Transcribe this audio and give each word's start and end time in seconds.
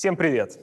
Всем 0.00 0.16
привет! 0.16 0.58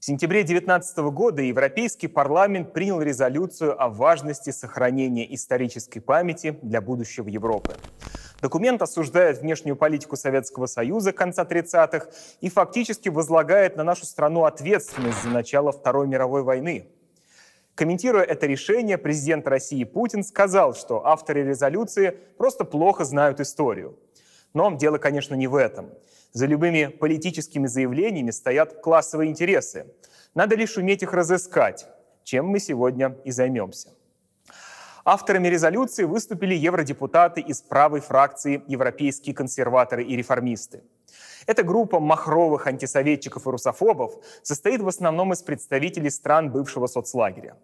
В 0.00 0.04
сентябре 0.06 0.44
2019 0.44 0.96
года 1.12 1.42
Европейский 1.42 2.08
парламент 2.08 2.72
принял 2.72 3.02
резолюцию 3.02 3.78
о 3.78 3.90
важности 3.90 4.48
сохранения 4.48 5.26
исторической 5.34 6.00
памяти 6.00 6.58
для 6.62 6.80
будущего 6.80 7.28
Европы. 7.28 7.74
Документ 8.40 8.80
осуждает 8.80 9.42
внешнюю 9.42 9.76
политику 9.76 10.16
Советского 10.16 10.64
Союза 10.64 11.12
конца 11.12 11.44
30-х 11.44 12.06
и 12.40 12.48
фактически 12.48 13.10
возлагает 13.10 13.76
на 13.76 13.84
нашу 13.84 14.06
страну 14.06 14.46
ответственность 14.46 15.22
за 15.22 15.28
начало 15.28 15.72
Второй 15.72 16.06
мировой 16.06 16.42
войны. 16.42 16.86
Комментируя 17.74 18.22
это 18.22 18.46
решение, 18.46 18.96
президент 18.96 19.46
России 19.46 19.84
Путин 19.84 20.24
сказал, 20.24 20.74
что 20.74 21.04
авторы 21.06 21.44
резолюции 21.44 22.16
просто 22.38 22.64
плохо 22.64 23.04
знают 23.04 23.38
историю. 23.38 23.98
Но 24.54 24.74
дело, 24.76 24.98
конечно, 24.98 25.34
не 25.34 25.46
в 25.46 25.54
этом. 25.54 25.90
За 26.32 26.46
любыми 26.46 26.86
политическими 26.86 27.66
заявлениями 27.66 28.30
стоят 28.30 28.80
классовые 28.80 29.30
интересы. 29.30 29.86
Надо 30.34 30.56
лишь 30.56 30.76
уметь 30.76 31.02
их 31.02 31.12
разыскать, 31.12 31.86
чем 32.24 32.46
мы 32.46 32.58
сегодня 32.58 33.16
и 33.24 33.30
займемся. 33.30 33.90
Авторами 35.04 35.48
резолюции 35.48 36.04
выступили 36.04 36.54
евродепутаты 36.54 37.40
из 37.40 37.60
правой 37.60 38.00
фракции 38.00 38.62
«Европейские 38.68 39.34
консерваторы 39.34 40.04
и 40.04 40.16
реформисты». 40.16 40.84
Эта 41.46 41.64
группа 41.64 41.98
махровых 41.98 42.68
антисоветчиков 42.68 43.46
и 43.46 43.50
русофобов 43.50 44.14
состоит 44.42 44.80
в 44.80 44.86
основном 44.86 45.32
из 45.32 45.42
представителей 45.42 46.10
стран 46.10 46.52
бывшего 46.52 46.86
соцлагеря. 46.86 47.56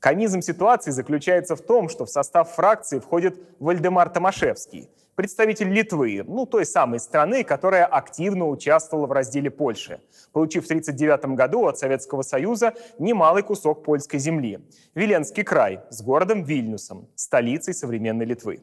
Комизм 0.00 0.40
ситуации 0.40 0.90
заключается 0.90 1.54
в 1.54 1.60
том, 1.60 1.88
что 1.88 2.06
в 2.06 2.10
состав 2.10 2.50
фракции 2.52 2.98
входит 2.98 3.38
Вальдемар 3.60 4.10
Томашевский, 4.10 4.90
представитель 5.14 5.68
Литвы, 5.68 6.22
ну 6.26 6.46
той 6.46 6.66
самой 6.66 7.00
страны, 7.00 7.44
которая 7.44 7.86
активно 7.86 8.48
участвовала 8.48 9.06
в 9.06 9.12
разделе 9.12 9.50
Польши, 9.50 10.00
получив 10.32 10.64
в 10.64 10.66
1939 10.66 11.36
году 11.36 11.66
от 11.66 11.78
Советского 11.78 12.22
Союза 12.22 12.74
немалый 12.98 13.42
кусок 13.42 13.84
польской 13.84 14.18
земли– 14.18 14.60
Виленский 14.94 15.44
край 15.44 15.80
с 15.90 16.02
городом 16.02 16.42
Вильнюсом, 16.42 17.08
столицей 17.14 17.74
современной 17.74 18.24
Литвы. 18.24 18.62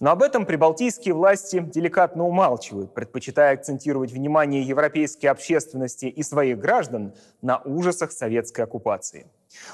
Но 0.00 0.12
об 0.12 0.22
этом 0.22 0.46
прибалтийские 0.46 1.12
власти 1.12 1.60
деликатно 1.60 2.26
умалчивают, 2.26 2.94
предпочитая 2.94 3.52
акцентировать 3.52 4.12
внимание 4.12 4.62
европейской 4.62 5.26
общественности 5.26 6.06
и 6.06 6.22
своих 6.22 6.58
граждан 6.58 7.12
на 7.42 7.58
ужасах 7.58 8.10
советской 8.10 8.62
оккупации. 8.62 9.26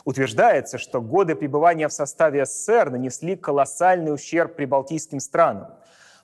Утверждается, 0.05 0.79
что 0.79 1.01
годы 1.01 1.37
пребывания 1.37 1.87
в 1.87 1.93
составе 1.93 2.45
СССР 2.45 2.91
нанесли 2.91 3.37
колоссальный 3.37 4.13
ущерб 4.13 4.57
прибалтийским 4.57 5.21
странам, 5.21 5.69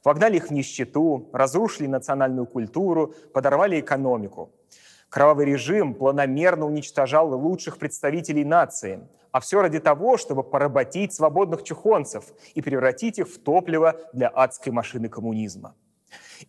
вогнали 0.05 0.37
их 0.37 0.49
в 0.49 0.51
нищету, 0.53 1.29
разрушили 1.33 1.87
национальную 1.87 2.47
культуру, 2.47 3.15
подорвали 3.33 3.81
экономику. 3.81 4.53
Кровавый 5.09 5.47
режим 5.47 5.95
планомерно 5.95 6.67
уничтожал 6.67 7.39
лучших 7.39 7.79
представителей 7.79 8.45
нации, 8.45 9.01
а 9.31 9.41
все 9.41 9.61
ради 9.61 9.79
того, 9.79 10.17
чтобы 10.17 10.43
поработить 10.43 11.13
свободных 11.13 11.63
чухонцев 11.65 12.25
и 12.55 12.63
превратить 12.63 13.19
их 13.19 13.29
в 13.29 13.39
топливо 13.39 14.01
для 14.13 14.29
адской 14.29 14.73
машины 14.73 15.09
коммунизма. 15.09 15.75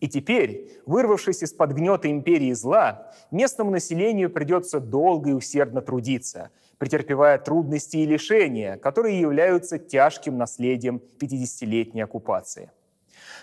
И 0.00 0.08
теперь, 0.08 0.80
вырвавшись 0.86 1.42
из-под 1.42 1.72
гнета 1.72 2.10
империи 2.10 2.52
зла, 2.52 3.12
местному 3.30 3.70
населению 3.70 4.30
придется 4.30 4.80
долго 4.80 5.30
и 5.30 5.34
усердно 5.34 5.80
трудиться, 5.80 6.50
претерпевая 6.78 7.38
трудности 7.38 7.98
и 7.98 8.06
лишения, 8.06 8.76
которые 8.76 9.20
являются 9.20 9.78
тяжким 9.78 10.36
наследием 10.36 11.00
50-летней 11.20 12.02
оккупации. 12.02 12.70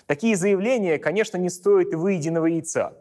Такие 0.06 0.36
заявления, 0.36 0.98
конечно, 0.98 1.38
не 1.38 1.50
стоят 1.50 1.94
выеденного 1.94 2.48
яйца. 2.48 2.94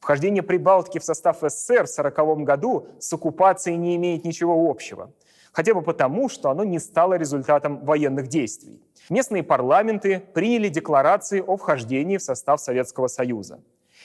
Вхождение 0.00 0.42
Прибалтики 0.42 0.98
в 0.98 1.04
состав 1.04 1.38
СССР 1.38 1.86
в 1.86 1.98
1940 1.98 2.44
году 2.44 2.88
с 2.98 3.12
оккупацией 3.12 3.76
не 3.76 3.96
имеет 3.96 4.24
ничего 4.24 4.70
общего. 4.70 5.12
Хотя 5.52 5.74
бы 5.74 5.82
потому, 5.82 6.28
что 6.28 6.50
оно 6.50 6.64
не 6.64 6.78
стало 6.78 7.14
результатом 7.14 7.84
военных 7.84 8.28
действий. 8.28 8.80
Местные 9.08 9.42
парламенты 9.42 10.20
приняли 10.34 10.68
декларации 10.68 11.40
о 11.40 11.56
вхождении 11.56 12.18
в 12.18 12.22
состав 12.22 12.60
Советского 12.60 13.06
Союза. 13.06 13.60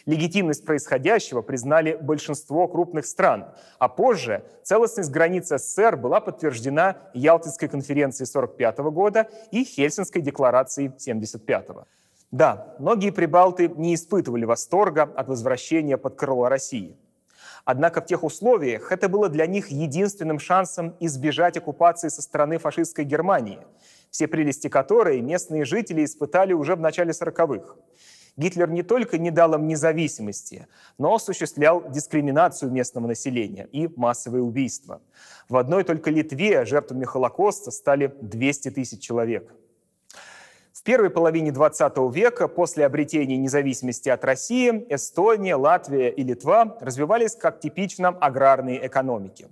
Легитимность 0.05 0.65
происходящего 0.65 1.41
признали 1.41 1.97
большинство 2.01 2.67
крупных 2.67 3.05
стран, 3.05 3.53
а 3.77 3.87
позже 3.87 4.43
целостность 4.63 5.11
границ 5.11 5.49
СССР 5.49 5.97
была 5.97 6.21
подтверждена 6.21 6.97
Ялтинской 7.13 7.67
конференцией 7.67 8.27
1945 8.27 8.77
года 8.93 9.29
и 9.51 9.63
Хельсинской 9.63 10.21
декларацией 10.21 10.87
1975 10.87 11.67
года. 11.67 11.87
Да, 12.31 12.75
многие 12.79 13.11
прибалты 13.11 13.67
не 13.67 13.93
испытывали 13.93 14.45
восторга 14.45 15.03
от 15.03 15.27
возвращения 15.27 15.97
под 15.97 16.15
крыло 16.15 16.47
России. 16.47 16.97
Однако 17.65 18.01
в 18.01 18.05
тех 18.05 18.23
условиях 18.23 18.91
это 18.91 19.09
было 19.09 19.27
для 19.27 19.45
них 19.45 19.67
единственным 19.67 20.39
шансом 20.39 20.95
избежать 21.01 21.57
оккупации 21.57 22.07
со 22.07 22.21
стороны 22.21 22.57
фашистской 22.57 23.03
Германии, 23.03 23.59
все 24.09 24.27
прелести 24.27 24.69
которой 24.69 25.19
местные 25.19 25.65
жители 25.65 26.05
испытали 26.05 26.53
уже 26.53 26.75
в 26.75 26.79
начале 26.79 27.11
40-х. 27.11 27.75
Гитлер 28.37 28.69
не 28.69 28.81
только 28.81 29.17
не 29.17 29.29
дал 29.29 29.53
им 29.55 29.67
независимости, 29.67 30.67
но 30.97 31.13
осуществлял 31.13 31.83
дискриминацию 31.89 32.71
местного 32.71 33.07
населения 33.07 33.67
и 33.73 33.89
массовые 33.97 34.41
убийства. 34.41 35.01
В 35.49 35.57
одной 35.57 35.83
только 35.83 36.09
Литве 36.09 36.63
жертвами 36.63 37.03
Холокоста 37.03 37.71
стали 37.71 38.15
200 38.21 38.71
тысяч 38.71 39.01
человек– 39.01 39.53
в 40.81 40.83
первой 40.83 41.11
половине 41.11 41.51
20 41.51 41.93
века, 42.11 42.47
после 42.47 42.87
обретения 42.87 43.37
независимости 43.37 44.09
от 44.09 44.25
России, 44.25 44.83
Эстония, 44.89 45.53
Латвия 45.53 46.09
и 46.09 46.23
Литва 46.23 46.75
развивались 46.81 47.35
как 47.35 47.59
типично 47.59 48.07
аграрные 48.07 48.87
экономики. 48.87 49.47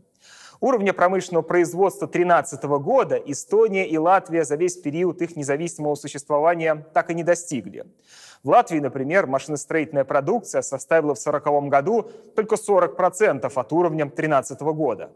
Уровня 0.60 0.92
промышленного 0.92 1.44
производства 1.44 2.08
2013 2.08 2.64
года 2.82 3.16
Эстония 3.18 3.88
и 3.88 3.96
Латвия 4.00 4.44
за 4.44 4.56
весь 4.56 4.78
период 4.78 5.22
их 5.22 5.36
независимого 5.36 5.94
существования 5.94 6.88
так 6.96 7.12
и 7.12 7.14
не 7.14 7.24
достигли. 7.24 7.86
В 8.42 8.50
Латвии, 8.50 8.80
например, 8.80 9.28
машиностроительная 9.28 10.06
продукция 10.06 10.64
составила 10.64 11.14
в 11.14 11.20
1940 11.20 11.70
году 11.70 12.12
только 12.36 12.56
40% 12.56 13.52
от 13.54 13.72
уровня 13.72 14.06
2013 14.06 14.62
года. 14.62 15.12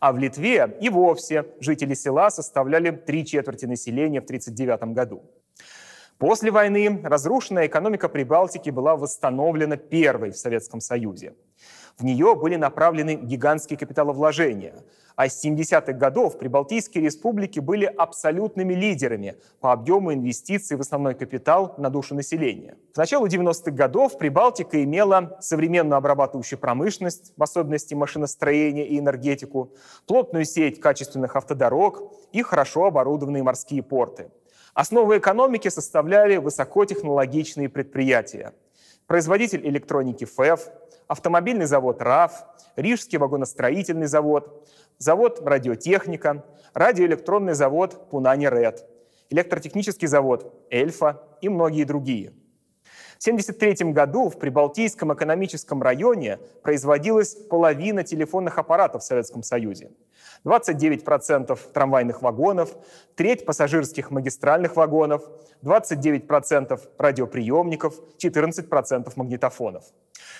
А 0.00 0.12
в 0.12 0.18
Литве 0.18 0.76
и 0.80 0.88
вовсе 0.88 1.46
жители 1.60 1.94
села 1.94 2.30
составляли 2.30 2.90
три 2.90 3.24
четверти 3.24 3.66
населения 3.66 4.20
в 4.20 4.24
1939 4.24 4.92
году. 4.92 5.22
После 6.22 6.52
войны 6.52 7.00
разрушенная 7.02 7.66
экономика 7.66 8.08
Прибалтики 8.08 8.70
была 8.70 8.94
восстановлена 8.94 9.76
первой 9.76 10.30
в 10.30 10.38
Советском 10.38 10.80
Союзе. 10.80 11.34
В 11.98 12.04
нее 12.04 12.36
были 12.36 12.54
направлены 12.54 13.16
гигантские 13.16 13.76
капиталовложения, 13.76 14.84
а 15.16 15.28
с 15.28 15.44
70-х 15.44 15.94
годов 15.94 16.38
Прибалтийские 16.38 17.02
республики 17.02 17.58
были 17.58 17.86
абсолютными 17.86 18.72
лидерами 18.72 19.34
по 19.58 19.72
объему 19.72 20.14
инвестиций 20.14 20.76
в 20.76 20.80
основной 20.82 21.16
капитал 21.16 21.74
на 21.76 21.90
душу 21.90 22.14
населения. 22.14 22.76
К 22.94 22.98
началу 22.98 23.26
90-х 23.26 23.72
годов 23.72 24.16
Прибалтика 24.16 24.80
имела 24.84 25.38
современную 25.40 25.98
обрабатывающую 25.98 26.56
промышленность, 26.56 27.32
в 27.36 27.42
особенности 27.42 27.94
машиностроение 27.94 28.86
и 28.86 29.00
энергетику, 29.00 29.74
плотную 30.06 30.44
сеть 30.44 30.78
качественных 30.78 31.34
автодорог 31.34 32.12
и 32.30 32.42
хорошо 32.42 32.84
оборудованные 32.84 33.42
морские 33.42 33.82
порты– 33.82 34.30
Основу 34.74 35.16
экономики 35.18 35.68
составляли 35.68 36.38
высокотехнологичные 36.38 37.68
предприятия. 37.68 38.54
Производитель 39.06 39.66
электроники 39.68 40.24
ФЭФ, 40.24 40.68
автомобильный 41.08 41.66
завод 41.66 42.00
РАФ, 42.00 42.32
Рижский 42.76 43.18
вагоностроительный 43.18 44.06
завод, 44.06 44.66
завод 44.96 45.42
радиотехника, 45.44 46.46
радиоэлектронный 46.72 47.52
завод 47.52 48.08
Пунани 48.08 48.46
Ред, 48.46 48.88
электротехнический 49.28 50.08
завод 50.08 50.66
Эльфа 50.70 51.22
и 51.42 51.50
многие 51.50 51.84
другие. 51.84 52.32
В 53.22 53.24
1973 53.24 53.92
году 53.92 54.28
в 54.28 54.36
Прибалтийском 54.36 55.14
экономическом 55.14 55.80
районе 55.80 56.40
производилась 56.64 57.36
половина 57.36 58.02
телефонных 58.02 58.58
аппаратов 58.58 59.02
в 59.02 59.06
Советском 59.06 59.44
Союзе. 59.44 59.92
29% 60.44 61.56
трамвайных 61.72 62.20
вагонов, 62.20 62.74
треть 63.14 63.46
пассажирских 63.46 64.10
магистральных 64.10 64.74
вагонов, 64.74 65.22
29% 65.62 66.80
радиоприемников, 66.98 67.94
14% 68.18 69.12
магнитофонов. 69.14 69.84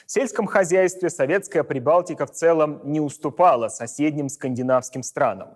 В 0.04 0.10
сельском 0.10 0.46
хозяйстве 0.48 1.08
советская 1.08 1.62
Прибалтика 1.62 2.26
в 2.26 2.32
целом 2.32 2.80
не 2.82 3.00
уступала 3.00 3.68
соседним 3.68 4.28
скандинавским 4.28 5.04
странам. 5.04 5.50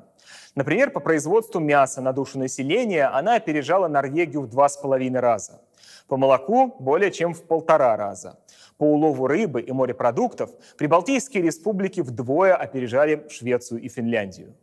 Например, 0.55 0.90
по 0.90 1.00
производству 1.00 1.58
мяса 1.58 2.00
на 2.00 2.12
душу 2.12 2.38
населения 2.38 3.06
она 3.06 3.34
опережала 3.34 3.88
Норвегию 3.88 4.43
в 4.43 4.49
два 4.49 4.69
с 4.69 4.76
половиной 4.76 5.19
раза. 5.19 5.61
По 6.08 6.17
молоку 6.17 6.76
более 6.79 7.11
чем 7.11 7.35
в 7.35 7.43
полтора 7.43 7.97
раза. 7.97 8.38
По 8.79 8.85
улову 8.85 9.26
рыбы 9.26 9.61
и 9.61 9.73
морепродуктов 9.73 10.50
прибалтийские 10.76 11.43
республики 11.43 12.00
вдвое 12.00 12.55
опережали 12.55 13.26
Швецию 13.29 13.81
и 13.81 13.88
Финляндию. 13.88 14.55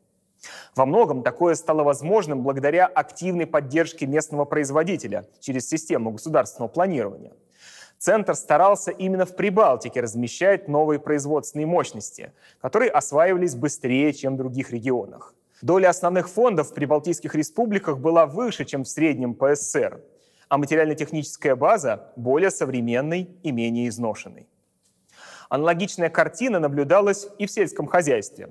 Во 0.76 0.86
многом 0.86 1.24
такое 1.24 1.56
стало 1.56 1.84
возможным 1.84 2.44
благодаря 2.44 2.86
активной 2.86 3.48
поддержке 3.48 4.06
местного 4.06 4.46
производителя 4.46 5.26
через 5.40 5.68
систему 5.68 6.12
государственного 6.12 6.70
планирования. 6.70 7.34
Центр 7.98 8.36
старался 8.36 8.92
именно 8.92 9.26
в 9.26 9.36
Прибалтике 9.36 10.02
размещать 10.02 10.68
новые 10.68 11.00
производственные 11.00 11.68
мощности, 11.68 12.34
которые 12.60 12.92
осваивались 12.92 13.56
быстрее, 13.56 14.12
чем 14.12 14.34
в 14.34 14.38
других 14.38 14.72
регионах. 14.72 15.34
Доля 15.62 15.90
основных 15.90 16.28
фондов 16.28 16.72
в 16.72 16.74
прибалтийских 16.74 17.36
республиках 17.36 17.98
была 17.98 18.26
выше, 18.26 18.66
чем 18.66 18.84
в 18.84 18.90
среднем 18.90 19.34
по 19.34 19.56
СССР, 19.56 20.02
а 20.50 20.58
материально-техническая 20.58 21.56
база 21.56 22.12
более 22.16 22.52
современной 22.52 23.30
и 23.44 23.52
менее 23.52 23.88
изношенной. 23.90 24.48
Аналогичная 25.50 26.10
картина 26.10 26.60
наблюдалась 26.60 27.28
и 27.38 27.46
в 27.46 27.52
сельском 27.52 27.88
хозяйстве. 27.88 28.50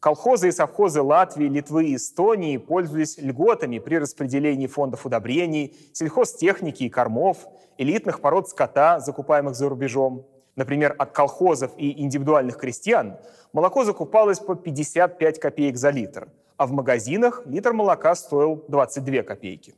Колхозы 0.00 0.48
и 0.48 0.52
совхозы 0.52 1.02
Латвии, 1.02 1.48
Литвы 1.48 1.86
и 1.86 1.96
Эстонии 1.96 2.58
пользовались 2.58 3.18
льготами 3.18 3.78
при 3.78 3.96
распределении 3.96 4.66
фондов 4.66 5.06
удобрений, 5.06 5.74
сельхозтехники 5.92 6.84
и 6.84 6.88
кормов, 6.88 7.48
элитных 7.78 8.20
пород 8.20 8.48
скота, 8.48 9.00
закупаемых 9.00 9.54
за 9.54 9.68
рубежом. 9.68 10.26
Например, 10.54 10.94
от 10.98 11.12
колхозов 11.12 11.72
и 11.76 12.02
индивидуальных 12.02 12.58
крестьян 12.58 13.16
молоко 13.52 13.84
закупалось 13.84 14.38
по 14.38 14.54
55 14.54 15.40
копеек 15.40 15.76
за 15.76 15.90
литр, 15.90 16.28
а 16.56 16.66
в 16.66 16.72
магазинах 16.72 17.42
литр 17.46 17.72
молока 17.72 18.14
стоил 18.14 18.64
22 18.68 19.22
копейки. 19.22 19.74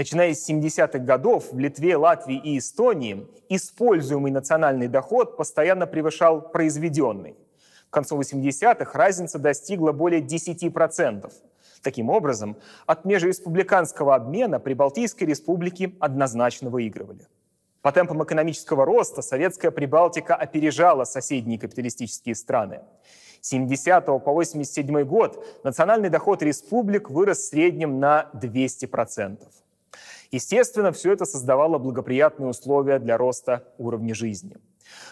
Начиная 0.00 0.32
с 0.32 0.48
70-х 0.48 0.98
годов 1.00 1.52
в 1.52 1.58
Литве, 1.58 1.94
Латвии 1.94 2.38
и 2.38 2.56
Эстонии 2.56 3.28
используемый 3.50 4.32
национальный 4.32 4.88
доход 4.88 5.36
постоянно 5.36 5.86
превышал 5.86 6.40
произведенный. 6.40 7.36
К 7.90 7.92
концу 7.92 8.18
80-х 8.18 8.98
разница 8.98 9.38
достигла 9.38 9.92
более 9.92 10.22
10%. 10.22 11.30
Таким 11.82 12.08
образом, 12.08 12.56
от 12.86 13.04
межреспубликанского 13.04 14.14
обмена 14.14 14.58
Прибалтийские 14.58 15.28
республики 15.28 15.94
однозначно 16.00 16.70
выигрывали. 16.70 17.26
По 17.82 17.92
темпам 17.92 18.24
экономического 18.24 18.86
роста 18.86 19.20
советская 19.20 19.70
Прибалтика 19.70 20.34
опережала 20.34 21.04
соседние 21.04 21.58
капиталистические 21.58 22.36
страны. 22.36 22.80
С 23.42 23.48
70 23.48 24.06
по 24.06 24.32
87 24.32 25.02
год 25.02 25.44
национальный 25.62 26.08
доход 26.08 26.42
республик 26.42 27.10
вырос 27.10 27.40
в 27.40 27.48
среднем 27.48 28.00
на 28.00 28.30
200%. 28.32 29.40
Естественно, 30.30 30.92
все 30.92 31.12
это 31.12 31.24
создавало 31.24 31.78
благоприятные 31.78 32.50
условия 32.50 32.98
для 32.98 33.16
роста 33.16 33.64
уровня 33.78 34.14
жизни. 34.14 34.56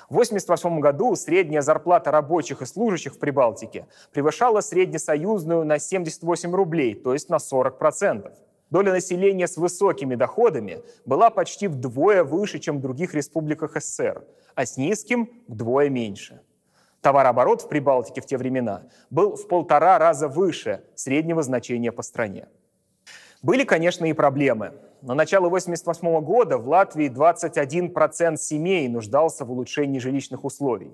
В 0.09 0.15
1988 0.15 0.81
году 0.81 1.15
средняя 1.17 1.63
зарплата 1.63 2.11
рабочих 2.11 2.63
и 2.63 2.67
служащих 2.67 3.15
в 3.15 3.19
Прибалтике 3.19 3.87
превышала 4.13 4.61
среднесоюзную 4.61 5.65
на 5.65 5.79
78 5.79 6.55
рублей, 6.55 6.95
то 6.95 7.13
есть 7.13 7.29
на 7.29 7.37
40%. 7.37 8.33
Доля 8.71 8.93
населения 8.93 9.49
с 9.49 9.57
высокими 9.57 10.15
доходами 10.15 10.83
была 11.07 11.31
почти 11.31 11.69
вдвое 11.69 12.23
выше, 12.23 12.59
чем 12.59 12.79
в 12.79 12.81
других 12.81 13.15
республиках 13.15 13.77
СССР, 13.77 14.25
а 14.55 14.67
с 14.67 14.77
низким– 14.77 15.31
вдвое 15.49 15.89
меньше. 15.89 16.41
Товарооборот 17.01 17.63
в 17.63 17.69
Прибалтике 17.69 18.21
в 18.21 18.27
те 18.27 18.37
времена 18.37 18.83
был 19.09 19.37
в 19.37 19.49
полтора 19.49 19.99
раза 19.99 20.29
выше 20.29 20.85
среднего 20.95 21.43
значения 21.43 21.93
по 21.93 22.03
стране. 22.03 22.49
Были, 23.43 23.65
конечно, 23.65 24.05
и 24.05 24.13
проблемы. 24.13 24.73
На 25.01 25.15
начало 25.15 25.47
1988 25.47 26.25
года 26.25 26.59
в 26.59 26.69
Латвии 26.69 27.09
21% 27.09 28.37
семей 28.37 28.89
нуждался 28.89 29.45
в 29.45 29.53
улучшении 29.53 30.01
жилищных 30.01 30.45
условий. 30.45 30.91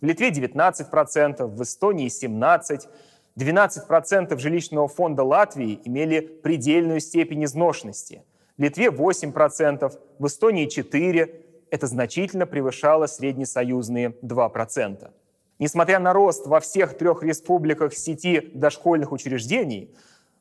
В 0.00 0.04
Литве 0.04 0.30
19%, 0.30 1.46
в 1.46 1.62
Эстонии 1.62 2.08
17%. 2.08 2.88
12% 3.36 4.38
жилищного 4.38 4.88
фонда 4.88 5.22
Латвии 5.24 5.80
имели 5.84 6.20
предельную 6.20 7.00
степень 7.00 7.44
изношенности. 7.44 8.22
В 8.56 8.62
Литве 8.62 8.86
8%, 8.86 9.92
в 10.18 10.26
Эстонии 10.26 10.66
4%. 10.66 11.44
Это 11.70 11.86
значительно 11.86 12.46
превышало 12.46 13.06
среднесоюзные 13.06 14.14
2%. 14.22 15.10
Несмотря 15.58 15.98
на 15.98 16.12
рост 16.12 16.46
во 16.46 16.60
всех 16.60 16.96
трех 16.96 17.22
республиках 17.22 17.92
сети 17.92 18.50
дошкольных 18.54 19.12
учреждений, 19.12 19.94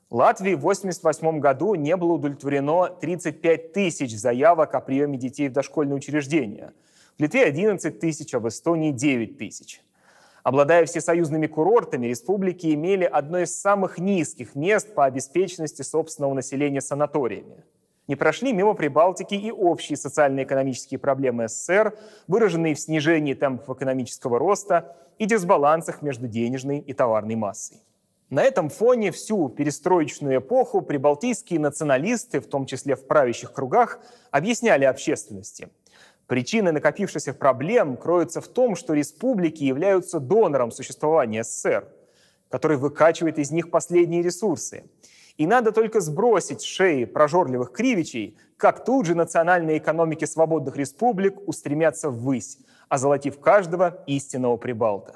Латвии 0.10 0.54
в 0.54 0.60
1988 0.60 1.40
году 1.42 1.76
не 1.76 1.98
было 1.98 2.14
удовлетворено 2.14 2.88
35 2.88 3.74
тысяч 3.74 4.18
заявок 4.18 4.74
о 4.74 4.80
приеме 4.80 5.18
детей 5.18 5.50
в 5.50 5.52
дошкольные 5.52 5.98
учреждения. 5.98 6.74
В 7.18 7.22
Литве 7.22 7.44
11 7.44 8.00
тысяч, 8.00 8.34
а 8.34 8.40
в 8.40 8.48
Эстонии 8.48 8.92
9 8.92 9.38
тысяч. 9.38 9.82
Обладая 10.44 10.86
всесоюзными 10.86 11.48
курортами, 11.48 12.08
республики 12.08 12.74
имели 12.74 13.04
одно 13.04 13.40
из 13.40 13.54
самых 13.60 13.98
низких 13.98 14.56
мест 14.56 14.94
по 14.94 15.04
обеспеченности 15.04 15.82
собственного 15.82 16.34
населения 16.34 16.80
санаториями. 16.80 17.66
Не 18.08 18.16
прошли 18.16 18.54
мимо 18.54 18.76
Прибалтики 18.76 19.34
и 19.34 19.52
общие 19.52 19.98
социально-экономические 19.98 21.00
проблемы 21.00 21.50
СССР, 21.50 22.00
выраженные 22.30 22.76
в 22.76 22.80
снижении 22.80 23.34
темпов 23.34 23.76
экономического 23.76 24.40
роста 24.40 24.96
и 25.18 25.26
дисбалансах 25.26 26.02
между 26.02 26.30
денежной 26.30 26.80
и 26.80 26.94
товарной 26.94 27.36
массой. 27.36 27.82
На 28.30 28.44
этом 28.44 28.70
фоне 28.70 29.12
всю 29.12 29.48
перестроечную 29.48 30.40
эпоху 30.40 30.82
прибалтийские 30.82 31.62
националисты, 31.62 32.42
в 32.42 32.48
том 32.48 32.66
числе 32.66 32.98
в 32.98 33.08
правящих 33.08 33.54
кругах, 33.54 34.00
объясняли 34.32 34.84
общественности. 34.84 35.70
Причины 36.28 36.74
накопившихся 36.74 37.34
проблем 37.34 37.96
кроются 37.96 38.42
в 38.42 38.50
том, 38.50 38.76
что 38.76 38.94
республики 38.94 39.64
являются 39.64 40.20
донором 40.20 40.72
существования 40.72 41.46
СССР, 41.46 41.88
который 42.50 42.76
выкачивает 42.76 43.40
из 43.40 43.52
них 43.52 43.72
последние 43.72 44.22
ресурсы. 44.22 44.84
И 45.38 45.48
надо 45.48 45.72
только 45.72 46.02
сбросить 46.02 46.64
шеи 46.64 47.06
прожорливых 47.06 47.72
кривичей, 47.72 48.38
как 48.58 48.84
тут 48.84 49.06
же 49.06 49.16
национальные 49.16 49.78
экономики 49.78 50.26
свободных 50.26 50.76
республик 50.76 51.48
устремятся 51.48 52.10
ввысь, 52.10 52.58
озолотив 52.90 53.40
каждого 53.40 54.04
истинного 54.06 54.58
прибалта. 54.58 55.16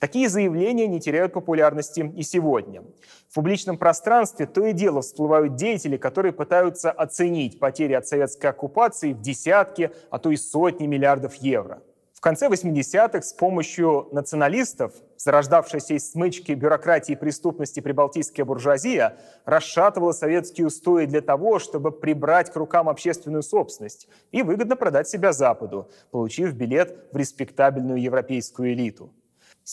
Такие 0.00 0.30
заявления 0.30 0.86
не 0.86 0.98
теряют 0.98 1.34
популярности 1.34 2.10
и 2.16 2.22
сегодня. 2.22 2.82
В 3.28 3.34
публичном 3.34 3.76
пространстве 3.76 4.46
то 4.46 4.64
и 4.64 4.72
дело 4.72 5.02
всплывают 5.02 5.56
деятели, 5.56 5.98
которые 5.98 6.32
пытаются 6.32 6.90
оценить 6.90 7.58
потери 7.58 7.92
от 7.92 8.08
советской 8.08 8.46
оккупации 8.46 9.12
в 9.12 9.20
десятки, 9.20 9.90
а 10.08 10.18
то 10.18 10.30
и 10.30 10.36
сотни 10.36 10.86
миллиардов 10.86 11.34
евро. 11.34 11.82
В 12.14 12.22
конце 12.22 12.48
80-х 12.48 13.20
с 13.20 13.34
помощью 13.34 14.08
националистов, 14.12 14.92
зарождавшейся 15.18 15.94
из 15.94 16.10
смычки 16.10 16.52
бюрократии 16.52 17.12
и 17.12 17.16
преступности 17.16 17.80
прибалтийская 17.80 18.46
буржуазия, 18.46 19.18
расшатывала 19.44 20.12
советские 20.12 20.66
устои 20.66 21.04
для 21.04 21.20
того, 21.20 21.58
чтобы 21.58 21.92
прибрать 21.92 22.50
к 22.50 22.56
рукам 22.56 22.88
общественную 22.88 23.42
собственность 23.42 24.08
и 24.32 24.42
выгодно 24.42 24.76
продать 24.76 25.08
себя 25.08 25.32
Западу, 25.32 25.90
получив 26.10 26.54
билет 26.54 27.06
в 27.12 27.16
респектабельную 27.18 28.00
европейскую 28.00 28.72
элиту. 28.72 29.12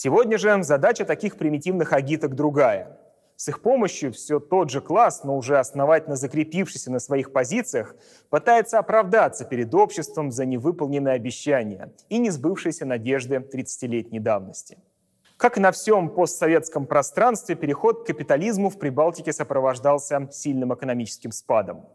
Сегодня 0.00 0.38
же 0.38 0.62
задача 0.62 1.04
таких 1.04 1.36
примитивных 1.36 1.92
агиток 1.92 2.36
другая. 2.36 2.96
С 3.34 3.48
их 3.48 3.60
помощью 3.60 4.12
все 4.12 4.38
тот 4.38 4.70
же 4.70 4.80
класс, 4.80 5.24
но 5.24 5.36
уже 5.36 5.58
основательно 5.58 6.14
закрепившийся 6.14 6.92
на 6.92 7.00
своих 7.00 7.32
позициях, 7.32 7.96
пытается 8.30 8.78
оправдаться 8.78 9.44
перед 9.44 9.74
обществом 9.74 10.30
за 10.30 10.46
невыполненные 10.46 11.14
обещания 11.14 11.90
и 12.08 12.18
несбывшиеся 12.18 12.86
надежды 12.86 13.38
30-летней 13.38 14.20
давности. 14.20 14.78
Как 15.36 15.56
и 15.56 15.60
на 15.60 15.72
всем 15.72 16.10
постсоветском 16.10 16.86
пространстве, 16.86 17.56
переход 17.56 18.04
к 18.04 18.06
капитализму 18.06 18.70
в 18.70 18.78
Прибалтике 18.78 19.32
сопровождался 19.32 20.28
сильным 20.30 20.72
экономическим 20.72 21.32
спадом. 21.32 21.86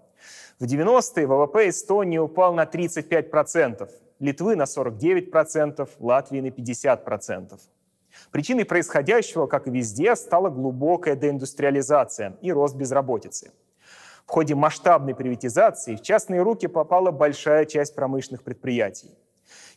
В 0.60 0.66
90-е 0.66 1.26
ВВП 1.26 1.70
Эстонии 1.70 2.18
упал 2.18 2.54
на 2.54 2.66
35%, 2.66 3.90
Литвы 4.20 4.58
на 4.58 4.64
49%, 4.64 5.90
Латвии 6.00 6.42
на 6.42 6.48
50%. 6.48 7.60
Причиной 8.34 8.66
происходящего, 8.66 9.46
как 9.46 9.68
и 9.68 9.72
везде, 9.72 10.16
стала 10.16 10.50
глубокая 10.50 11.16
деиндустриализация 11.16 12.36
и 12.42 12.52
рост 12.52 12.76
безработицы. 12.76 13.52
В 14.26 14.32
ходе 14.32 14.56
масштабной 14.56 15.14
приватизации 15.14 15.96
в 15.96 16.02
частные 16.02 16.42
руки 16.42 16.66
попала 16.66 17.12
большая 17.12 17.66
часть 17.66 17.94
промышленных 17.94 18.42
предприятий. 18.42 19.12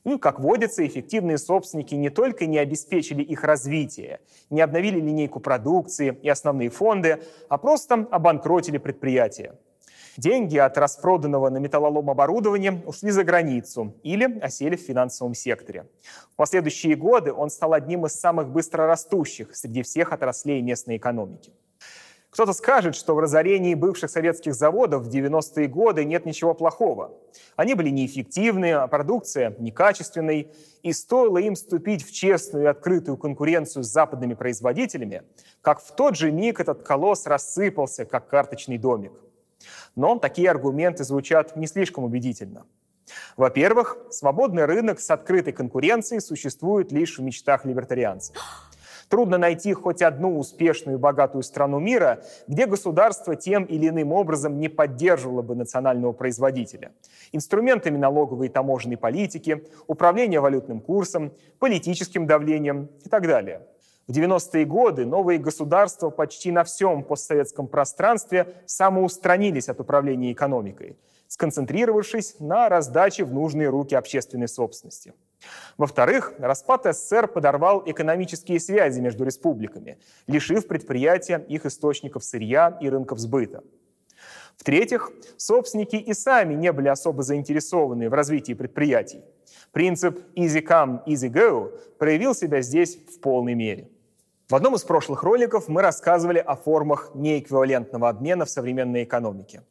И, 0.04 0.16
как 0.16 0.40
водится, 0.40 0.86
эффективные 0.86 1.36
собственники 1.36 1.94
не 1.96 2.08
только 2.08 2.46
не 2.46 2.56
обеспечили 2.56 3.22
их 3.22 3.44
развитие, 3.44 4.20
не 4.48 4.62
обновили 4.62 5.00
линейку 5.00 5.38
продукции 5.38 6.18
и 6.22 6.28
основные 6.30 6.70
фонды, 6.70 7.22
а 7.50 7.58
просто 7.58 8.08
обанкротили 8.10 8.78
предприятия. 8.78 9.54
Деньги 10.16 10.56
от 10.56 10.78
распроданного 10.78 11.50
на 11.50 11.58
металлолом 11.58 12.08
оборудования 12.08 12.82
ушли 12.86 13.10
за 13.10 13.22
границу 13.22 13.94
или 14.02 14.38
осели 14.40 14.76
в 14.76 14.80
финансовом 14.80 15.34
секторе. 15.34 15.86
В 16.32 16.36
последующие 16.36 16.96
годы 16.96 17.32
он 17.32 17.50
стал 17.50 17.74
одним 17.74 18.06
из 18.06 18.18
самых 18.18 18.48
быстрорастущих 18.48 19.54
среди 19.54 19.82
всех 19.82 20.12
отраслей 20.12 20.62
местной 20.62 20.96
экономики. 20.96 21.52
Кто-то 22.30 22.52
скажет, 22.52 22.94
что 22.94 23.14
в 23.14 23.18
разорении 23.18 23.74
бывших 23.74 24.10
советских 24.10 24.54
заводов 24.54 25.04
в 25.04 25.08
90-е 25.08 25.68
годы 25.68 26.04
нет 26.04 26.26
ничего 26.26 26.52
плохого. 26.52 27.14
Они 27.56 27.74
были 27.74 27.88
неэффективны, 27.88 28.72
а 28.72 28.86
продукция 28.88 29.54
некачественной, 29.58 30.52
и 30.82 30.92
стоило 30.92 31.38
им 31.38 31.54
вступить 31.54 32.04
в 32.06 32.12
честную 32.12 32.64
и 32.66 32.68
открытую 32.68 33.16
конкуренцию 33.16 33.84
с 33.84 33.88
западными 33.88 34.34
производителями, 34.34 35.22
как 35.62 35.80
в 35.80 35.94
тот 35.94 36.16
же 36.16 36.30
миг 36.30 36.60
этот 36.60 36.82
колосс 36.82 37.26
рассыпался, 37.26 38.04
как 38.04 38.28
карточный 38.28 38.76
домик. 38.76 39.12
Но 39.94 40.18
такие 40.18 40.50
аргументы 40.50 41.04
звучат 41.04 41.56
не 41.56 41.66
слишком 41.66 42.04
убедительно. 42.04 42.66
Во-первых, 43.36 43.98
свободный 44.10 44.64
рынок 44.64 45.00
с 45.00 45.10
открытой 45.10 45.52
конкуренцией 45.52 46.20
существует 46.20 46.92
лишь 46.92 47.18
в 47.18 47.22
мечтах 47.22 47.64
либертарианцев. 47.64 48.36
Трудно 49.08 49.38
найти 49.38 49.72
хоть 49.72 50.02
одну 50.02 50.36
успешную 50.36 50.98
и 50.98 51.00
богатую 51.00 51.44
страну 51.44 51.78
мира, 51.78 52.24
где 52.48 52.66
государство 52.66 53.36
тем 53.36 53.64
или 53.64 53.88
иным 53.88 54.12
образом 54.12 54.58
не 54.58 54.68
поддерживало 54.68 55.42
бы 55.42 55.54
национального 55.54 56.12
производителя. 56.12 56.92
Инструментами 57.30 57.96
налоговой 57.96 58.46
и 58.46 58.50
таможенной 58.50 58.96
политики, 58.96 59.64
управления 59.86 60.40
валютным 60.40 60.80
курсом, 60.80 61.32
политическим 61.60 62.26
давлением 62.26 62.88
и 63.04 63.08
так 63.08 63.28
далее. 63.28 63.62
В 64.06 64.12
90-е 64.12 64.64
годы 64.66 65.04
новые 65.04 65.40
государства 65.40 66.10
почти 66.10 66.52
на 66.52 66.62
всем 66.62 67.02
постсоветском 67.02 67.66
пространстве 67.66 68.54
самоустранились 68.64 69.68
от 69.68 69.80
управления 69.80 70.32
экономикой, 70.32 70.96
сконцентрировавшись 71.26 72.36
на 72.38 72.68
раздаче 72.68 73.24
в 73.24 73.32
нужные 73.32 73.68
руки 73.68 73.96
общественной 73.96 74.46
собственности. 74.46 75.12
Во-вторых, 75.76 76.34
распад 76.38 76.84
СССР 76.84 77.26
подорвал 77.26 77.82
экономические 77.84 78.60
связи 78.60 79.00
между 79.00 79.24
республиками, 79.24 79.98
лишив 80.28 80.68
предприятия 80.68 81.44
их 81.48 81.66
источников 81.66 82.22
сырья 82.22 82.78
и 82.80 82.88
рынков 82.88 83.18
сбыта. 83.18 83.64
В-третьих, 84.56 85.10
собственники 85.36 85.96
и 85.96 86.14
сами 86.14 86.54
не 86.54 86.70
были 86.72 86.88
особо 86.88 87.24
заинтересованы 87.24 88.08
в 88.08 88.14
развитии 88.14 88.54
предприятий. 88.54 89.24
Принцип 89.72 90.20
«easy 90.36 90.64
come, 90.64 91.04
easy 91.06 91.28
go» 91.28 91.76
проявил 91.98 92.36
себя 92.36 92.62
здесь 92.62 92.96
в 92.96 93.18
полной 93.20 93.54
мере. 93.54 93.90
В 94.48 94.54
одном 94.54 94.76
из 94.76 94.84
прошлых 94.84 95.24
роликов 95.24 95.66
мы 95.66 95.82
рассказывали 95.82 96.38
о 96.38 96.54
формах 96.54 97.10
неэквивалентного 97.14 98.08
обмена 98.08 98.44
в 98.44 98.50
современной 98.50 99.02
экономике. 99.02 99.64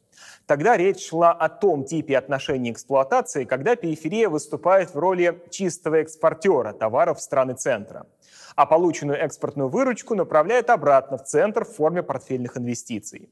Тогда 0.44 0.76
речь 0.76 1.08
шла 1.08 1.32
о 1.32 1.48
том 1.48 1.84
типе 1.84 2.18
отношений 2.18 2.72
эксплуатации, 2.72 3.44
когда 3.44 3.74
периферия 3.74 4.28
выступает 4.28 4.92
в 4.94 4.98
роли 4.98 5.42
чистого 5.48 5.94
экспортера 5.94 6.74
товаров 6.74 7.22
страны 7.22 7.54
центра, 7.54 8.06
а 8.54 8.66
полученную 8.66 9.18
экспортную 9.18 9.70
выручку 9.70 10.14
направляет 10.14 10.68
обратно 10.68 11.16
в 11.16 11.24
центр 11.24 11.64
в 11.64 11.72
форме 11.72 12.02
портфельных 12.02 12.58
инвестиций. 12.58 13.30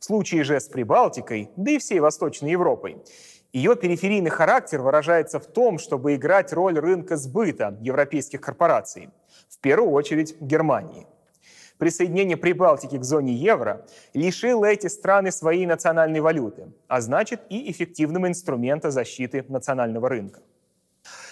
В 0.00 0.04
случае 0.04 0.42
же 0.42 0.58
с 0.58 0.66
Прибалтикой, 0.66 1.50
да 1.54 1.70
и 1.70 1.78
всей 1.78 2.00
Восточной 2.00 2.50
Европой, 2.50 3.00
ее 3.52 3.76
периферийный 3.76 4.30
характер 4.30 4.82
выражается 4.82 5.40
в 5.40 5.46
том, 5.46 5.78
чтобы 5.78 6.14
играть 6.14 6.52
роль 6.52 6.78
рынка 6.78 7.16
сбыта 7.16 7.78
европейских 7.80 8.42
корпораций, 8.42 9.08
в 9.48 9.58
первую 9.58 9.92
очередь 9.92 10.38
Германии. 10.40 11.06
Присоединение 11.78 12.36
Прибалтики 12.36 12.98
к 12.98 13.04
зоне 13.04 13.32
евро 13.32 13.86
лишило 14.12 14.66
эти 14.66 14.88
страны 14.88 15.30
своей 15.30 15.64
национальной 15.64 16.20
валюты, 16.20 16.72
а 16.88 17.00
значит 17.00 17.40
и 17.48 17.70
эффективного 17.70 18.28
инструмента 18.28 18.90
защиты 18.90 19.44
национального 19.48 20.08
рынка. 20.08 20.40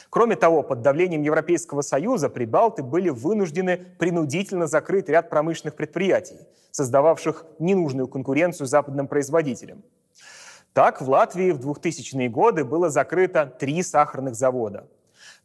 Кроме 0.09 0.37
того, 0.37 0.63
под 0.63 0.83
давлением 0.83 1.23
Европейского 1.23 1.83
Союза 1.83 2.31
прибалты 2.31 2.83
были 2.83 3.11
вынуждены 3.11 3.77
принудительно 3.99 4.69
закрыть 4.69 5.09
ряд 5.09 5.29
промышленных 5.29 5.75
предприятий, 5.75 6.39
создававших 6.71 7.45
ненужную 7.59 8.09
конкуренцию 8.09 8.69
западным 8.69 9.09
производителям– 9.09 9.83
так, 10.77 11.01
в 11.01 11.09
Латвии 11.09 11.53
в 11.53 11.67
2000-е 11.67 12.29
годы 12.29 12.63
было 12.63 12.91
закрыто 12.91 13.47
три 13.47 13.83
сахарных 13.83 14.35
завода. 14.35 14.87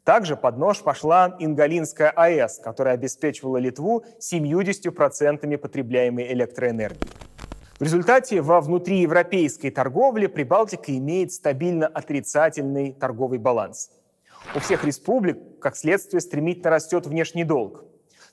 Также 0.04 0.36
под 0.36 0.58
нож 0.58 0.82
пошла 0.82 1.38
Ингалинская 1.40 2.10
АЭС, 2.10 2.60
которая 2.60 2.96
обеспечивала 2.96 3.56
Литву 3.56 4.04
70% 4.20 5.58
потребляемой 5.58 6.34
электроэнергии. 6.34 7.08
В 7.80 7.82
результате 7.82 8.42
во 8.42 8.60
внутриевропейской 8.60 9.72
торговле 9.72 10.28
Прибалтика 10.28 10.92
имеет 10.98 11.32
стабильно 11.32 11.88
отрицательный 11.88 12.92
торговый 12.92 13.40
баланс. 13.40 13.90
У 14.54 14.60
всех 14.60 14.84
республик, 14.84 15.38
как 15.62 15.78
следствие, 15.78 16.20
стремительно 16.20 16.72
растет 16.72 17.08
внешний 17.08 17.46
долг. 17.46 17.86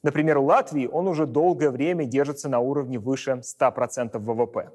Например, 0.03 0.39
у 0.39 0.47
Латвии 0.47 0.89
он 0.89 1.07
уже 1.07 1.27
долгое 1.27 1.71
время 1.71 2.07
держится 2.07 2.49
на 2.49 2.59
уровне 2.59 2.99
выше 2.99 3.43
100% 3.45 4.19
ВВП. 4.19 4.73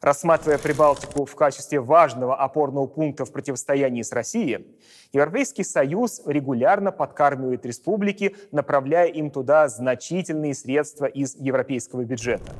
Рассматривая 0.00 0.58
Прибалтику 0.58 1.24
в 1.24 1.34
качестве 1.34 1.80
важного 1.80 2.36
опорного 2.36 2.86
пункта 2.86 3.24
в 3.24 3.32
противостоянии 3.32 4.02
с 4.02 4.12
Россией, 4.12 4.66
Европейский 5.12 5.64
Союз 5.64 6.22
регулярно 6.24 6.92
подкармливает 6.92 7.66
республики, 7.66 8.36
направляя 8.52 9.08
им 9.08 9.30
туда 9.30 9.68
значительные 9.68 10.54
средства 10.54 11.06
из 11.06 11.34
европейского 11.36 12.04
бюджета. 12.04 12.52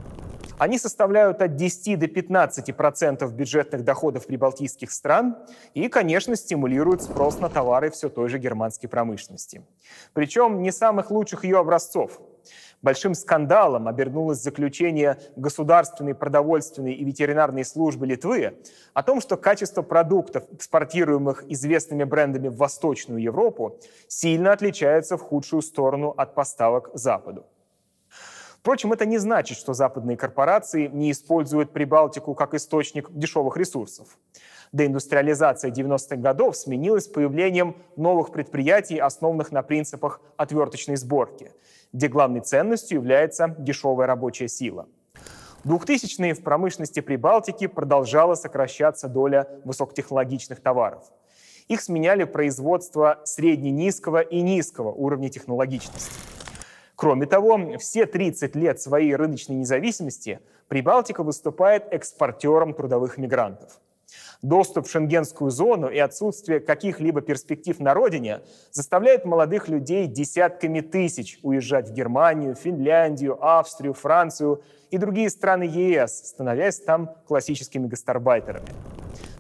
Они 0.59 0.77
составляют 0.77 1.41
от 1.41 1.55
10 1.55 1.99
до 2.01 2.09
15 2.09 2.77
процентов 2.77 3.33
бюджетных 3.33 3.85
доходов 3.85 4.27
прибалтийских 4.27 4.91
стран 4.91 5.37
и, 5.73 5.89
конечно, 5.89 6.35
стимулируют 6.35 7.03
спрос 7.03 7.39
на 7.39 7.49
товары 7.49 7.91
все 7.91 8.09
той 8.09 8.29
же 8.29 8.39
германской 8.39 8.89
промышленности. 8.89 9.63
Причем 10.15 10.61
не 10.63 10.73
самых 10.73 11.13
лучших 11.13 11.45
ее 11.45 11.59
образцов. 11.59 12.21
Большим 12.81 13.15
скандалом 13.15 13.89
обернулось 13.89 14.39
заключение 14.39 15.19
Государственной 15.35 16.15
продовольственной 16.15 16.93
и 16.93 17.05
ветеринарной 17.05 17.65
службы 17.65 18.07
Литвы 18.07 18.59
о 18.95 19.03
том, 19.03 19.21
что 19.21 19.37
качество 19.37 19.83
продуктов, 19.83 20.45
экспортируемых 20.53 21.45
известными 21.51 22.05
брендами 22.05 22.47
в 22.47 22.57
Восточную 22.57 23.21
Европу, 23.21 23.81
сильно 24.07 24.53
отличается 24.53 25.17
в 25.17 25.23
худшую 25.23 25.63
сторону 25.63 26.15
от 26.17 26.37
поставок 26.37 26.91
Западу. 26.95 27.47
Впрочем, 28.61 28.93
это 28.93 29.07
не 29.07 29.19
значит, 29.19 29.59
что 29.59 29.73
западные 29.73 30.17
корпорации 30.17 30.87
не 30.87 31.11
используют 31.11 31.73
Прибалтику 31.73 32.35
как 32.35 32.55
источник 32.55 33.11
дешевых 33.11 33.57
ресурсов. 33.57 34.19
Деиндустриализация 34.73 35.73
90-х 35.73 36.17
годов 36.17 36.57
сменилась 36.57 37.09
появлением 37.09 37.77
новых 37.97 38.31
предприятий, 38.31 38.99
основанных 38.99 39.51
на 39.51 39.63
принципах 39.63 40.21
отверточной 40.37 40.97
сборки– 40.97 41.51
где 41.93 42.09
главной 42.09 42.41
ценностью 42.41 42.99
является 42.99 43.55
дешевая 43.59 44.07
рабочая 44.07 44.49
сила. 44.49 44.89
В 45.65 45.75
2000-е 45.75 46.35
в 46.35 46.43
промышленности 46.43 47.01
Прибалтики 47.01 47.67
продолжала 47.67 48.35
сокращаться 48.35 49.09
доля 49.09 49.49
высокотехнологичных 49.65 50.61
товаров. 50.61 51.05
Их 51.67 51.81
сменяли 51.81 52.25
производство 52.25 53.21
средне-низкого 53.25 54.21
и 54.21 54.41
низкого 54.41 54.91
уровня 54.91 55.29
технологичности. 55.29 56.11
Кроме 56.97 57.27
того, 57.27 57.79
все 57.79 58.07
30 58.07 58.57
лет 58.57 58.81
своей 58.81 59.15
рыночной 59.15 59.57
независимости 59.57 60.41
Прибалтика 60.69 61.23
выступает 61.23 61.93
экспортером 61.93 62.75
трудовых 62.75 63.19
мигрантов– 63.19 63.81
Доступ 64.43 64.87
в 64.87 64.91
шенгенскую 64.91 65.51
зону 65.51 65.89
и 65.89 65.99
отсутствие 65.99 66.61
каких-либо 66.61 67.21
перспектив 67.21 67.81
на 67.81 67.93
родине 67.93 68.41
заставляет 68.71 69.25
молодых 69.25 69.69
людей 69.69 70.07
десятками 70.07 70.81
тысяч 70.81 71.41
уезжать 71.43 71.91
в 71.91 71.93
Германию, 71.93 72.55
Финляндию, 72.55 73.37
Австрию, 73.45 73.95
Францию 73.95 74.63
и 74.93 74.99
другие 74.99 75.29
страны 75.29 75.65
ЕС, 75.65 76.29
становясь 76.29 76.79
там 76.79 77.17
классическими 77.27 77.89
гастарбайтерами. 77.89 78.69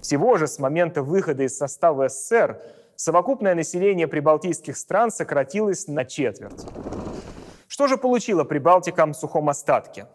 Всего 0.01 0.37
же 0.37 0.49
с 0.49 0.59
момента 0.59 1.03
выхода 1.03 1.45
из 1.45 1.57
состава 1.57 2.09
СССР 2.09 2.61
совокупное 2.97 3.55
население 3.55 4.09
прибалтийских 4.09 4.77
стран 4.77 5.13
сократилось 5.13 5.87
на 5.87 6.05
четверть. 6.05 6.67
Что 7.69 7.87
же 7.87 7.99
получила 7.99 8.43
Прибалтика 8.43 9.07
в 9.07 9.15
сухом 9.15 9.49
остатке? 9.49 10.07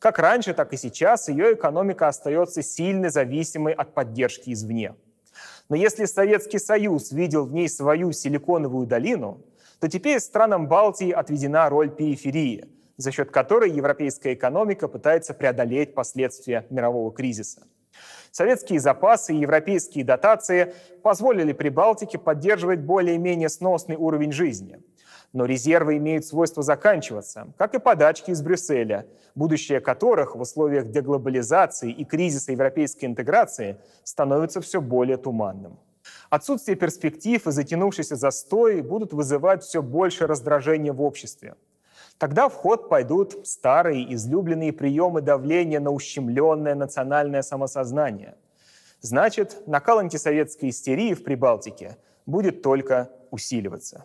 Как 0.00 0.18
раньше, 0.18 0.54
так 0.54 0.72
и 0.72 0.78
сейчас 0.78 1.28
ее 1.28 1.52
экономика 1.52 2.08
остается 2.08 2.62
сильно 2.62 3.10
зависимой 3.10 3.74
от 3.74 3.92
поддержки 3.92 4.50
извне. 4.50 4.94
Но 5.68 5.76
если 5.76 6.06
Советский 6.06 6.58
Союз 6.58 7.12
видел 7.12 7.44
в 7.44 7.52
ней 7.52 7.68
свою 7.68 8.10
силиконовую 8.12 8.86
долину, 8.86 9.44
то 9.78 9.88
теперь 9.88 10.18
странам 10.18 10.68
Балтии 10.68 11.10
отведена 11.10 11.68
роль 11.68 11.90
периферии, 11.90 12.64
за 12.96 13.12
счет 13.12 13.30
которой 13.30 13.70
европейская 13.70 14.32
экономика 14.32 14.88
пытается 14.88 15.34
преодолеть 15.34 15.94
последствия 15.94 16.66
мирового 16.70 17.12
кризиса. 17.12 17.66
Советские 18.30 18.80
запасы 18.80 19.34
и 19.34 19.40
европейские 19.40 20.04
дотации 20.04 20.74
позволили 21.02 21.52
Прибалтике 21.52 22.18
поддерживать 22.18 22.80
более-менее 22.80 23.50
сносный 23.50 23.96
уровень 23.96 24.32
жизни– 24.32 24.80
но 25.32 25.44
резервы 25.44 25.96
имеют 25.96 26.26
свойство 26.26 26.62
заканчиваться, 26.62 27.52
как 27.56 27.74
и 27.74 27.78
подачки 27.78 28.30
из 28.30 28.42
Брюсселя, 28.42 29.06
будущее 29.34 29.80
которых 29.80 30.34
в 30.34 30.40
условиях 30.40 30.90
деглобализации 30.90 31.90
и 31.90 32.04
кризиса 32.04 32.52
европейской 32.52 33.04
интеграции 33.04 33.76
становится 34.02 34.60
все 34.60 34.80
более 34.80 35.16
туманным. 35.16 35.78
Отсутствие 36.30 36.76
перспектив 36.76 37.46
и 37.46 37.50
затянувшийся 37.50 38.16
застой 38.16 38.82
будут 38.82 39.12
вызывать 39.12 39.62
все 39.62 39.82
больше 39.82 40.26
раздражения 40.26 40.92
в 40.92 41.02
обществе. 41.02 41.54
Тогда 42.18 42.48
в 42.48 42.54
ход 42.54 42.88
пойдут 42.88 43.46
старые 43.46 44.12
излюбленные 44.14 44.72
приемы 44.72 45.22
давления 45.22 45.80
на 45.80 45.90
ущемленное 45.90 46.74
национальное 46.74 47.42
самосознание. 47.42 48.36
Значит, 49.00 49.66
накал 49.66 49.98
антисоветской 49.98 50.68
истерии 50.68 51.14
в 51.14 51.24
Прибалтике 51.24 51.96
будет 52.26 52.62
только 52.62 53.10
усиливаться. 53.30 54.04